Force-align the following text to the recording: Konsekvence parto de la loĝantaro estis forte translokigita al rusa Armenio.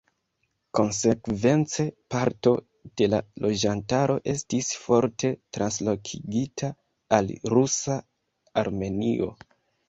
Konsekvence 0.77 1.83
parto 2.13 2.53
de 3.01 3.07
la 3.15 3.19
loĝantaro 3.45 4.15
estis 4.33 4.71
forte 4.87 5.31
translokigita 5.59 6.71
al 7.19 7.31
rusa 7.57 8.01
Armenio. 8.65 9.31